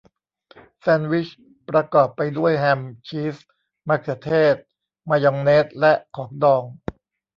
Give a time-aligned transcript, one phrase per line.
[0.79, 1.27] แซนด์วิช
[1.69, 3.35] ประกอบไปด้วยแฮมชีส
[3.87, 4.55] มะเขือเทศ
[5.09, 6.63] มายองเนสและของดอง